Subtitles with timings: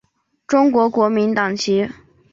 [0.47, 1.87] 中国国民党籍。